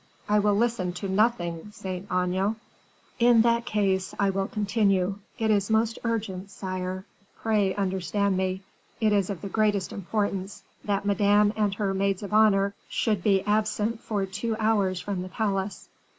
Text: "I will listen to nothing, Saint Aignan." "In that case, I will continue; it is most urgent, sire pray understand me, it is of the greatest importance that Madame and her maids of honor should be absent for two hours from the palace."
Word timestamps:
"I 0.27 0.39
will 0.39 0.55
listen 0.55 0.93
to 0.93 1.07
nothing, 1.07 1.69
Saint 1.73 2.07
Aignan." 2.11 2.55
"In 3.19 3.43
that 3.43 3.67
case, 3.67 4.15
I 4.17 4.31
will 4.31 4.47
continue; 4.47 5.19
it 5.37 5.51
is 5.51 5.69
most 5.69 5.99
urgent, 6.03 6.49
sire 6.49 7.05
pray 7.35 7.75
understand 7.75 8.35
me, 8.35 8.63
it 8.99 9.13
is 9.13 9.29
of 9.29 9.41
the 9.43 9.47
greatest 9.49 9.93
importance 9.93 10.63
that 10.85 11.05
Madame 11.05 11.53
and 11.55 11.75
her 11.75 11.93
maids 11.93 12.23
of 12.23 12.33
honor 12.33 12.73
should 12.89 13.21
be 13.21 13.43
absent 13.43 13.99
for 13.99 14.25
two 14.25 14.55
hours 14.57 14.99
from 14.99 15.21
the 15.21 15.29
palace." 15.29 15.87